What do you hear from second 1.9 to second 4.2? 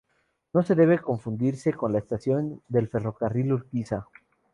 la estación del Ferrocarril Urquiza.